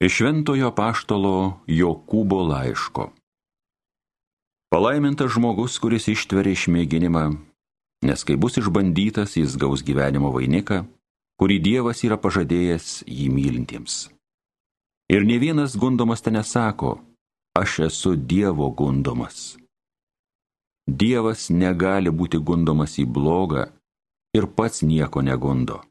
Iš 0.00 0.14
Šventojo 0.16 0.70
Paštalo 0.72 1.60
Jokūbo 1.68 2.38
laiško. 2.48 3.10
Palaimintas 4.72 5.34
žmogus, 5.34 5.74
kuris 5.76 6.06
ištveria 6.08 6.56
išmėginimą, 6.56 7.24
nes 8.08 8.24
kai 8.24 8.38
bus 8.40 8.56
išbandytas, 8.56 9.36
jis 9.36 9.58
gaus 9.60 9.84
gyvenimo 9.84 10.30
vainiką, 10.32 10.86
kurį 11.36 11.58
Dievas 11.66 12.00
yra 12.08 12.16
pažadėjęs 12.16 13.02
jį 13.04 13.26
mylintiems. 13.34 14.08
Ir 15.12 15.28
ne 15.28 15.36
vienas 15.36 15.76
gundomas 15.76 16.24
ten 16.24 16.38
nesako, 16.38 16.94
aš 17.52 17.90
esu 17.90 18.14
Dievo 18.16 18.70
gundomas. 18.72 19.58
Dievas 20.88 21.50
negali 21.52 22.08
būti 22.08 22.40
gundomas 22.40 22.96
į 22.96 23.04
blogą 23.04 23.68
ir 24.32 24.48
pats 24.48 24.80
nieko 24.80 25.20
negundo. 25.20 25.82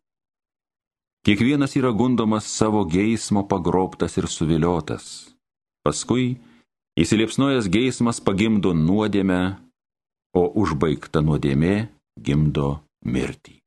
Kiekvienas 1.30 1.76
yra 1.76 1.92
gundomas 1.92 2.46
savo 2.58 2.86
geismo 2.86 3.48
pagrobtas 3.48 4.16
ir 4.18 4.26
suviliotas. 4.26 5.30
Paskui 5.86 6.40
įsiliepsnojęs 6.98 7.68
geismas 7.70 8.18
pagimdo 8.18 8.72
nuodėmę, 8.74 9.42
o 10.34 10.42
užbaigta 10.58 11.22
nuodėmė 11.22 11.76
gimdo 12.26 12.70
mirtį. 13.06 13.60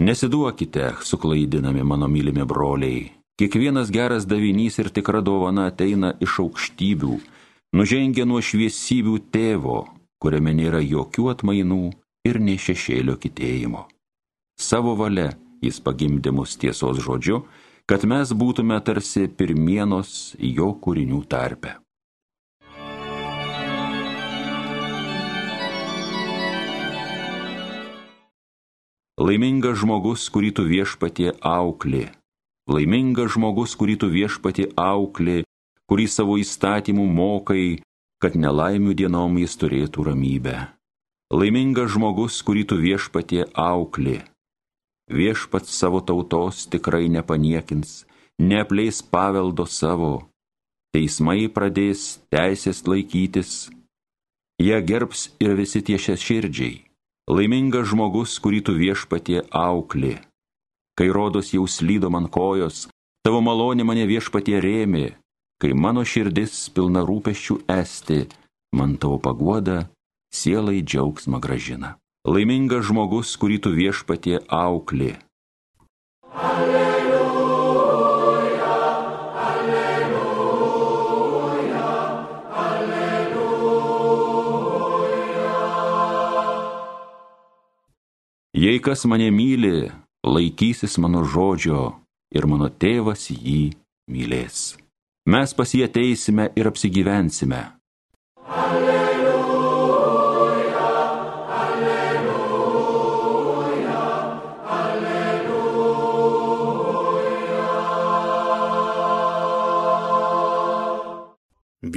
Nesiduokite, 0.00 0.86
suklaidinami 1.10 1.84
mano 1.84 2.08
mylimi 2.08 2.46
broliai. 2.48 3.02
Kiekvienas 3.36 3.92
geras 3.92 4.24
davinys 4.24 4.80
ir 4.80 4.88
tikra 4.88 5.20
dovana 5.20 5.66
ateina 5.68 6.14
iš 6.24 6.38
aukštybių, 6.46 7.18
nužengia 7.76 8.24
nuo 8.24 8.40
šviesybių 8.40 9.18
tėvo, 9.28 9.82
kuriame 10.24 10.56
nėra 10.62 10.80
jokių 10.80 11.28
atmainų 11.34 11.82
ir 12.32 12.40
nei 12.40 12.56
šešėlio 12.56 13.18
kitėjimo. 13.20 13.84
Savo 14.56 14.96
valia 14.96 15.34
jis 15.64 15.80
pagimdė 15.82 16.32
mus 16.34 16.56
tiesos 16.60 17.00
žodžiu, 17.02 17.42
kad 17.88 18.04
mes 18.04 18.32
būtume 18.36 18.78
tarsi 18.84 19.26
pirmienos 19.28 20.36
jo 20.38 20.72
kūrinių 20.82 21.22
tarpe. 21.32 21.78
Laimingas 29.18 29.80
žmogus, 29.80 30.28
kurį 30.30 30.52
tu 30.54 30.64
viešpatie 30.68 31.32
auklė. 31.42 32.04
Laimingas 32.70 33.32
žmogus, 33.34 33.74
kurį 33.74 33.96
tu 34.04 34.12
viešpatie 34.12 34.68
auklė, 34.78 35.42
kurį 35.90 36.06
savo 36.06 36.36
įstatymų 36.38 37.08
mokai, 37.16 37.80
kad 38.22 38.38
nelaimių 38.38 38.94
dienom 38.94 39.40
jis 39.42 39.58
turėtų 39.58 40.06
ramybę. 40.12 40.56
Laimingas 41.34 41.96
žmogus, 41.96 42.38
kurį 42.46 42.68
tu 42.70 42.78
viešpatie 42.78 43.48
auklė 43.58 44.20
viešpats 45.08 45.72
savo 45.72 46.00
tautos 46.00 46.66
tikrai 46.70 47.08
nepaniekins, 47.08 48.04
neapleis 48.38 49.02
paveldo 49.02 49.66
savo, 49.66 50.28
teismai 50.94 51.48
pradės 51.48 52.18
teisės 52.32 52.84
laikytis, 52.86 53.70
jie 54.60 54.78
gerbs 54.82 55.28
ir 55.40 55.56
visi 55.58 55.82
tie 55.82 55.98
širdžiai. 55.98 56.84
Laimingas 57.28 57.90
žmogus, 57.90 58.38
kurį 58.40 58.62
tu 58.64 58.72
viešpatie 58.72 59.42
auklė. 59.52 60.16
Kai 60.96 61.08
rodos 61.12 61.52
jau 61.52 61.66
slydo 61.68 62.08
man 62.08 62.24
kojos, 62.32 62.88
tavo 63.20 63.42
malonė 63.44 63.84
mane 63.84 64.08
viešpatie 64.08 64.56
rėmė, 64.64 65.12
kai 65.60 65.74
mano 65.76 66.06
širdis 66.08 66.70
pilna 66.72 67.04
rūpeščių 67.04 67.60
esti, 67.68 68.24
man 68.72 68.96
tavo 68.96 69.20
paguoda 69.20 69.90
sielai 70.32 70.80
džiaugsmą 70.80 71.40
gražina 71.44 71.98
laimingas 72.28 72.84
žmogus, 72.88 73.36
kurį 73.40 73.58
tu 73.64 73.70
viešpatie 73.72 74.38
auklė. 74.52 75.16
Alleluja, 76.48 77.22
alleluja, 79.48 80.32
alleluja. 82.64 83.48
Jei 88.64 88.78
kas 88.84 89.06
mane 89.08 89.30
myli, 89.32 89.88
laikysis 90.26 90.98
mano 91.02 91.24
žodžio 91.24 91.94
ir 92.34 92.44
mano 92.50 92.68
tėvas 92.68 93.30
jį 93.32 93.72
mylės. 94.12 94.76
Mes 95.28 95.52
pas 95.56 95.68
jį 95.74 95.84
ateisime 95.88 96.52
ir 96.56 96.64
apsigyvensime. 96.68 97.62
Alleluja. 98.48 98.87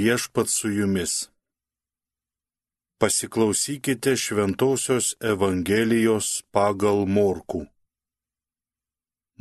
Viešpat 0.02 0.48
su 0.48 0.68
jumis. 0.78 1.12
Pasiklausykite 3.00 4.12
šventosios 4.24 5.06
Evangelijos 5.32 6.28
pagal 6.54 7.04
morkų. 7.16 7.62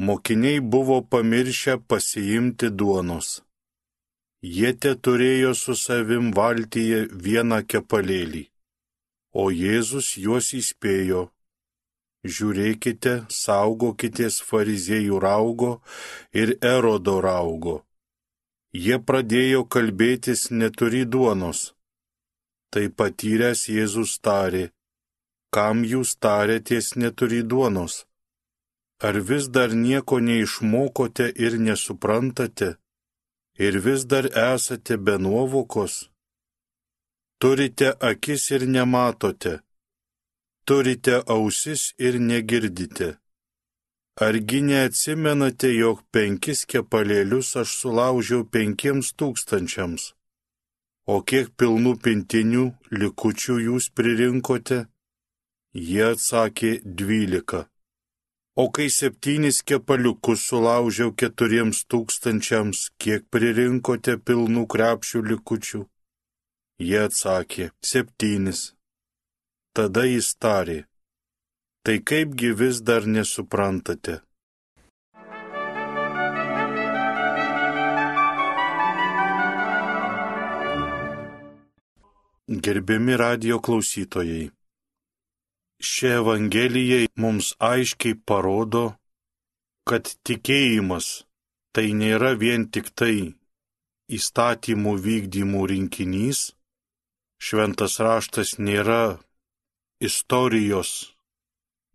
Mokiniai 0.08 0.62
buvo 0.74 0.98
pamiršę 1.14 1.76
pasiimti 1.90 2.70
duonos. 2.80 3.30
Jie 4.56 4.72
te 4.82 4.94
turėjo 5.06 5.52
su 5.64 5.76
savim 5.86 6.32
valtyje 6.38 7.02
vieną 7.26 7.60
kepalėlį, 7.72 8.46
o 9.42 9.44
Jėzus 9.64 10.16
juos 10.24 10.54
įspėjo. 10.62 11.28
Žiūrėkite, 12.34 13.14
saugokitės 13.44 14.42
fariziejų 14.50 15.22
raugo 15.28 15.72
ir 16.42 16.58
erodo 16.76 17.22
raugo 17.28 17.82
Jie 18.74 18.98
pradėjo 19.04 19.66
kalbėtis 19.68 20.50
neturi 20.52 21.04
duonos. 21.06 21.74
Tai 22.72 22.88
patyręs 22.88 23.68
Jėzus 23.68 24.20
tarė, 24.24 24.72
kam 25.52 25.84
jūs 25.84 26.16
tarėties 26.16 26.96
neturi 26.96 27.42
duonos? 27.44 28.06
Ar 29.04 29.20
vis 29.20 29.50
dar 29.50 29.76
nieko 29.76 30.22
neišmokote 30.24 31.28
ir 31.36 31.58
nesuprantate? 31.60 32.78
Ir 33.60 33.80
vis 33.84 34.06
dar 34.06 34.26
esate 34.32 34.96
be 34.98 35.18
nuovokos? 35.20 36.08
Turite 37.42 37.92
akis 38.00 38.52
ir 38.56 38.64
nematote. 38.70 39.60
Turite 40.66 41.16
ausis 41.28 41.92
ir 41.98 42.20
negirdite. 42.20 43.21
Argi 44.20 44.60
neatsimenate, 44.62 45.70
jog 45.72 46.02
penkis 46.12 46.66
kepalėlius 46.68 47.56
aš 47.62 47.76
sulaužiau 47.80 48.44
penkiems 48.44 49.14
tūkstančiams? 49.16 50.12
O 51.08 51.22
kiek 51.24 51.54
pilnų 51.56 51.94
pintinių 52.04 52.66
likučių 52.92 53.56
jūs 53.68 53.88
pririnkote? 53.96 54.86
Jie 55.72 56.04
atsakė 56.12 56.82
dvylika. 56.84 57.70
O 58.60 58.68
kai 58.68 58.90
septynis 58.92 59.62
kepaliukus 59.64 60.44
sulaužiau 60.44 61.16
keturiems 61.16 61.86
tūkstančiams, 61.88 62.92
kiek 63.00 63.24
pririnkote 63.32 64.18
pilnų 64.20 64.68
krepšių 64.68 65.24
likučių? 65.32 65.86
Jie 66.84 67.02
atsakė 67.08 67.72
septynis. 67.80 68.74
Tada 69.72 70.04
jis 70.04 70.36
tarė 70.36 70.82
tai 71.84 71.98
kaipgi 72.10 72.50
vis 72.60 72.78
dar 72.88 73.04
nesuprantate? 73.06 74.22
Gerbiami 82.64 83.16
radio 83.18 83.58
klausytojai, 83.66 84.52
ši 85.90 86.08
Evangelija 86.20 87.00
mums 87.24 87.48
aiškiai 87.72 88.20
parodo, 88.28 88.84
kad 89.90 90.12
tikėjimas 90.28 91.08
tai 91.74 91.88
nėra 92.02 92.36
vien 92.42 92.68
tik 92.74 92.92
tai 93.00 93.16
įstatymų 94.18 94.94
vykdymų 95.08 95.64
rinkinys, 95.72 96.44
šventas 97.42 97.98
raštas 98.06 98.60
nėra 98.60 99.18
istorijos 100.10 100.92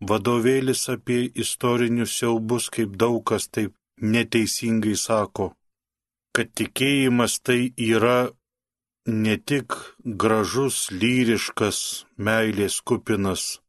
vadovėlis 0.01 0.89
apie 0.93 1.31
istorinius 1.35 2.17
siaubus, 2.19 2.69
kaip 2.71 2.97
daug 2.97 3.23
kas 3.25 3.49
taip 3.49 3.75
neteisingai 4.01 4.97
sako, 4.97 5.55
kad 6.37 6.53
tikėjimas 6.53 7.41
tai 7.41 7.73
yra 7.77 8.31
ne 9.07 9.37
tik 9.39 9.73
gražus, 10.05 10.91
lyriškas, 10.91 12.05
meilės 12.19 12.81
kupinas 12.81 13.61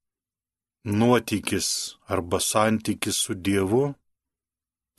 nuotykis 0.83 1.69
arba 2.07 2.39
santykis 2.39 3.17
su 3.23 3.35
Dievu, 3.35 3.93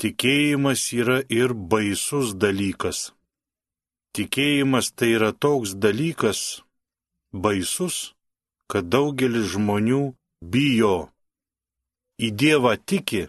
tikėjimas 0.01 0.93
yra 0.93 1.21
ir 1.29 1.53
baisus 1.55 2.35
dalykas. 2.35 3.13
Tikėjimas 4.17 4.93
tai 4.97 5.13
yra 5.19 5.33
toks 5.33 5.75
dalykas 5.77 6.63
baisus, 7.33 8.15
kad 8.71 8.89
daugelis 8.89 9.53
žmonių 9.55 10.03
bijo 10.43 10.97
į 12.19 12.29
Dievą 12.43 12.75
tiki, 12.76 13.26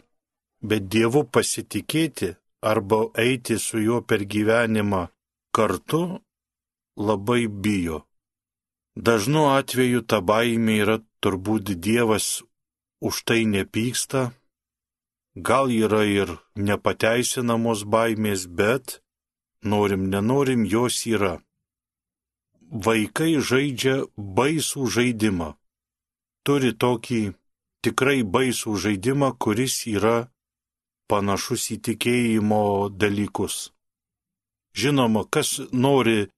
bet 0.62 0.90
Dievu 0.94 1.24
pasitikėti 1.30 2.34
arba 2.62 3.06
eiti 3.26 3.60
su 3.60 3.80
juo 3.80 4.02
per 4.02 4.26
gyvenimą 4.26 5.08
kartu, 5.56 6.20
labai 6.98 7.48
bijo. 7.48 8.04
Dažnu 8.96 9.46
atveju 9.56 10.02
ta 10.10 10.20
baimė 10.20 10.76
yra 10.84 10.98
turbūt 11.24 11.72
Dievas 11.80 12.42
už 13.00 13.24
tai 13.24 13.46
nepyksta, 13.46 14.34
gal 15.36 15.72
yra 15.72 16.04
ir 16.04 16.36
nepateisinamos 16.56 17.86
baimės, 17.88 18.48
bet 18.48 19.00
norim, 19.64 20.10
nenorim, 20.10 20.66
jos 20.66 21.06
yra. 21.08 21.40
Vaikai 22.70 23.40
žaidžia 23.40 23.96
baisų 24.18 24.86
žaidimą. 24.96 25.56
Turi 26.46 26.74
tokį 26.74 27.22
tikrai 27.86 28.24
baisų 28.24 28.76
žaidimą, 28.84 29.34
kuris 29.40 29.86
yra 29.88 30.30
panašus 31.10 31.70
į 31.76 31.78
tikėjimo 31.88 32.64
dalykus. 32.94 33.72
Žinoma, 34.78 35.26
kas 35.34 35.58
nori 35.74 36.30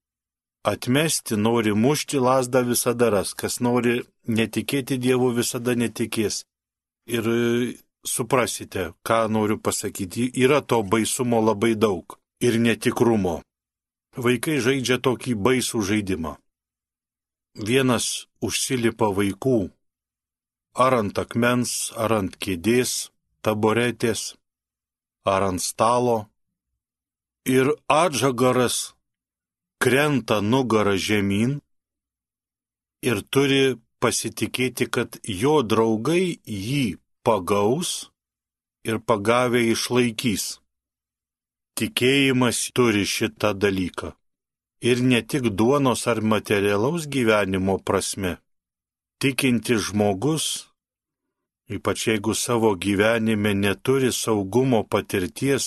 atmesti, 0.63 1.35
nori 1.35 1.73
mušti 1.73 2.21
lasdą 2.21 2.63
visada 2.65 3.09
ras, 3.11 3.33
kas 3.33 3.59
nori 3.59 4.01
netikėti 4.27 4.97
Dievu 5.01 5.31
visada 5.35 5.75
netikės. 5.75 6.45
Ir 7.09 7.27
e, 7.27 7.39
suprasite, 8.05 8.91
ką 9.03 9.25
noriu 9.33 9.57
pasakyti, 9.57 10.29
yra 10.37 10.61
to 10.61 10.81
baisumo 10.83 11.41
labai 11.41 11.73
daug 11.75 12.17
ir 12.41 12.59
netikrumo. 12.61 13.41
Vaikai 14.15 14.59
žaidžia 14.63 14.99
tokį 15.01 15.35
baisų 15.35 15.81
žaidimą. 15.87 16.35
Vienas 17.67 18.27
užsilipa 18.43 19.11
vaikų 19.11 19.71
ar 20.73 20.93
ant 21.01 21.17
akmens, 21.17 21.91
ar 21.95 22.11
ant 22.19 22.35
kėdės, 22.37 23.11
taboretės, 23.43 24.35
ar 25.25 25.43
ant 25.49 25.61
stalo 25.61 26.31
ir 27.45 27.73
atžagaras 27.87 28.93
krenta 29.81 30.41
nugarą 30.41 30.95
žemyn 30.95 31.59
ir 33.01 33.21
turi 33.33 33.77
pasitikėti, 34.01 34.87
kad 34.89 35.17
jo 35.25 35.61
draugai 35.61 36.37
jį 36.45 36.97
pagaus 37.25 38.11
ir 38.85 38.99
pagavę 38.99 39.61
išlaikys. 39.73 40.57
Tikėjimas 41.77 42.69
turi 42.77 43.05
šitą 43.05 43.53
dalyką. 43.57 44.13
Ir 44.81 45.01
ne 45.05 45.21
tik 45.21 45.49
duonos 45.53 46.07
ar 46.09 46.21
materialaus 46.21 47.05
gyvenimo 47.05 47.77
prasme. 47.77 48.37
Tikinti 49.21 49.77
žmogus 49.77 50.71
ypač 51.75 52.07
jeigu 52.07 52.33
savo 52.35 52.75
gyvenime 52.75 53.53
neturi 53.53 54.11
saugumo 54.11 54.81
patirties, 54.91 55.65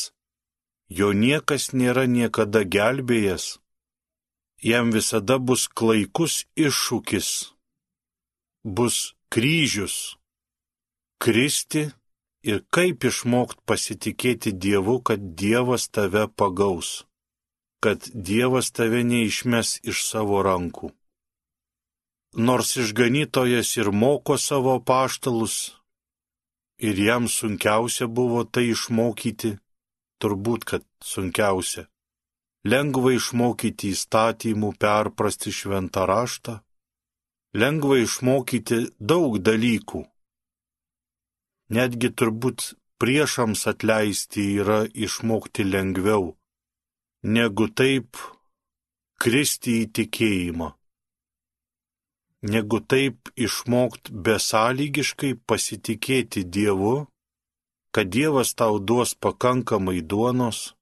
jo 0.98 1.12
niekas 1.24 1.72
nėra 1.72 2.04
niekada 2.16 2.64
gelbėjęs, 2.76 3.46
jam 4.70 4.92
visada 4.96 5.38
bus 5.38 5.66
klaikus 5.68 6.44
iššūkis, 6.66 7.30
bus 8.76 8.98
kryžius, 9.32 9.96
kristi 11.22 11.88
ir 12.44 12.60
kaip 12.74 13.08
išmokti 13.08 13.64
pasitikėti 13.68 14.52
Dievu, 14.64 15.00
kad 15.00 15.20
Dievas 15.40 15.88
tave 15.88 16.26
pagaus, 16.28 17.06
kad 17.80 18.10
Dievas 18.12 18.68
tave 18.76 19.00
neišmes 19.08 19.78
iš 19.88 20.04
savo 20.04 20.44
rankų. 20.44 20.92
Nors 22.36 22.76
išganytojas 22.76 23.76
ir 23.76 23.92
moko 23.94 24.34
savo 24.38 24.80
paštalus, 24.82 25.78
ir 26.78 26.98
jam 26.98 27.28
sunkiausia 27.28 28.08
buvo 28.10 28.42
tai 28.44 28.72
išmokyti, 28.72 29.52
turbūt, 30.18 30.66
kad 30.66 30.82
sunkiausia. 30.98 31.86
Lengva 32.66 33.14
išmokyti 33.14 33.92
įstatymų, 33.94 34.72
perprasti 34.82 35.54
šventą 35.54 36.08
raštą, 36.10 36.58
lengva 37.54 38.02
išmokyti 38.02 38.82
daug 38.98 39.38
dalykų. 39.38 40.02
Netgi 41.70 42.10
turbūt 42.18 42.72
priešams 42.98 43.66
atleisti 43.70 44.56
yra 44.58 44.84
išmokti 44.90 45.70
lengviau, 45.70 46.32
negu 47.22 47.70
taip 47.70 48.18
kristi 49.22 49.84
į 49.84 49.92
tikėjimą 49.94 50.74
negu 52.44 52.78
taip 52.80 53.30
išmokt 53.40 54.10
besąlygiškai 54.24 55.32
pasitikėti 55.48 56.44
Dievu, 56.44 57.06
kad 57.94 58.10
Dievas 58.12 58.52
tau 58.58 58.78
duos 58.78 59.14
pakankamai 59.16 60.02
duonos, 60.04 60.74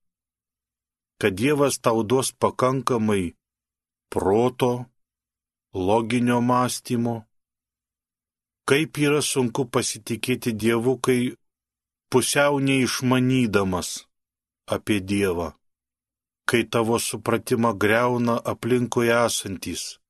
kad 1.20 1.38
Dievas 1.38 1.79
tau 1.79 2.03
duos 2.03 2.32
pakankamai 2.32 3.35
proto, 4.11 4.73
loginio 5.75 6.41
mąstymo. 6.41 7.23
Kaip 8.67 8.99
yra 8.99 9.23
sunku 9.23 9.67
pasitikėti 9.67 10.50
Dievu, 10.55 10.99
kai 10.99 11.35
pusiau 12.11 12.58
neišmanydamas 12.58 14.06
apie 14.67 14.99
Dievą, 15.00 15.53
kai 16.49 16.62
tavo 16.67 16.99
supratimą 16.99 17.75
greuna 17.79 18.38
aplinkui 18.53 19.11
esantis 19.11 20.01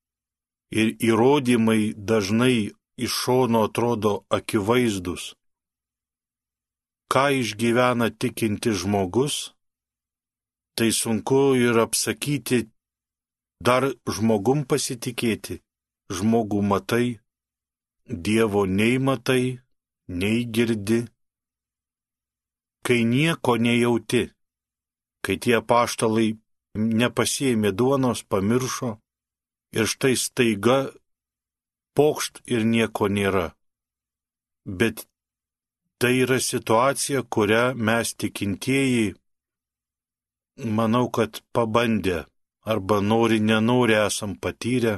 ir 0.72 0.96
įrodymai 1.08 1.92
dažnai 1.96 2.72
iš 2.96 3.12
šono 3.22 3.64
atrodo 3.68 4.12
akivaizdus. 4.36 5.32
Ką 7.12 7.24
išgyvena 7.42 8.08
tikinti 8.20 8.72
žmogus, 8.80 9.52
tai 10.76 10.90
sunku 10.92 11.42
ir 11.60 11.76
apsakyti, 11.84 12.60
dar 13.60 13.92
žmogum 14.08 14.64
pasitikėti, 14.64 15.60
žmogų 16.16 16.62
matai, 16.72 17.08
Dievo 18.02 18.66
nei 18.66 18.98
matai, 18.98 19.62
nei 20.08 20.42
girdi, 20.54 21.04
kai 22.82 23.04
nieko 23.06 23.54
nejauti, 23.56 24.24
kai 25.22 25.36
tie 25.38 25.60
paštalai 25.62 26.34
nepasėmė 26.74 27.70
duonos, 27.78 28.24
pamiršo, 28.26 28.98
ir 29.76 29.86
štai 29.92 30.14
staiga 30.16 30.78
pokšt 31.96 32.42
ir 32.54 32.64
nieko 32.74 33.08
nėra. 33.08 33.48
Bet 34.78 35.06
tai 35.98 36.14
yra 36.24 36.38
situacija, 36.40 37.22
kurią 37.34 37.64
mes 37.86 38.14
tikintieji, 38.20 39.14
manau, 40.76 41.06
kad 41.16 41.42
pabandę 41.54 42.24
arba 42.72 43.00
nori, 43.00 43.38
nenori 43.40 43.94
esam 44.06 44.32
patyrę. 44.42 44.94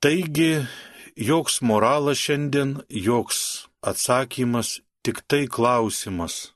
Taigi, 0.00 0.52
joks 1.28 1.60
moralas 1.68 2.18
šiandien, 2.24 2.70
joks 3.06 3.68
atsakymas, 3.90 4.80
tik 5.04 5.22
tai 5.28 5.44
klausimas. 5.56 6.52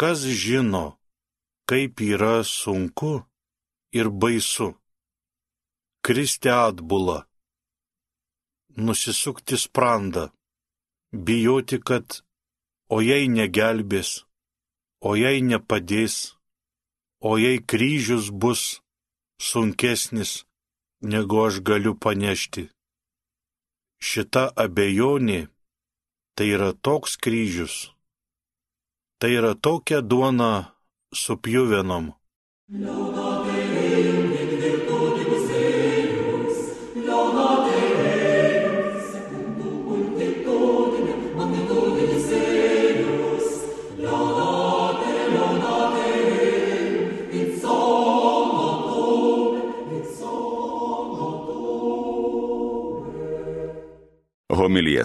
Kas 0.00 0.24
žino, 0.42 0.98
kaip 1.68 2.00
yra 2.00 2.42
sunku 2.44 3.24
ir 3.98 4.10
baisu? 4.10 4.74
Kristi 6.04 6.50
atbulą, 6.66 7.18
nusisukti 8.76 9.56
sprandą, 9.64 10.28
bijoti, 11.26 11.78
kad 11.88 12.20
o 12.94 13.00
jei 13.00 13.28
negelbės, 13.38 14.10
o 15.00 15.16
jei 15.16 15.40
nepadės, 15.50 16.36
o 17.24 17.38
jei 17.40 17.62
kryžius 17.70 18.28
bus 18.42 18.62
sunkesnis, 19.40 20.44
negu 21.00 21.40
aš 21.46 21.62
galiu 21.68 21.96
panešti. 21.96 22.68
Šita 24.04 24.44
abejonė 24.64 25.40
tai 26.36 26.52
yra 26.52 26.72
toks 26.84 27.16
kryžius, 27.16 27.76
tai 29.18 29.32
yra 29.38 29.54
tokia 29.56 30.04
duona 30.04 30.52
su 31.22 31.40
pjuvenom. 31.40 32.12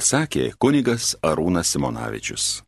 Sakė 0.09 0.51
kunigas 0.57 1.13
Arūnas 1.21 1.75
Simonavičius. 1.75 2.63